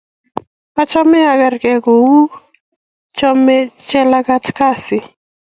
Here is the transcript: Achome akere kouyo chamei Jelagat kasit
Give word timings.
Achome 0.81 1.19
akere 1.31 1.73
kouyo 1.85 2.19
chamei 3.17 3.65
Jelagat 3.89 4.45
kasit 4.57 5.05